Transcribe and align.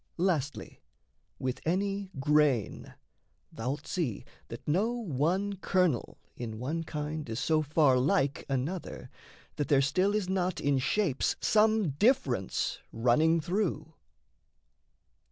Lastly, 0.17 0.81
with 1.37 1.61
any 1.63 2.09
grain, 2.19 2.95
Thou'lt 3.53 3.85
see 3.85 4.25
that 4.47 4.67
no 4.67 4.93
one 4.93 5.57
kernel 5.57 6.17
in 6.35 6.57
one 6.57 6.83
kind 6.83 7.29
Is 7.29 7.39
so 7.39 7.61
far 7.61 7.99
like 7.99 8.43
another, 8.49 9.11
that 9.57 9.67
there 9.67 9.79
still 9.79 10.15
Is 10.15 10.27
not 10.27 10.59
in 10.59 10.79
shapes 10.79 11.35
some 11.39 11.89
difference 11.91 12.79
running 12.91 13.39
through. 13.41 13.93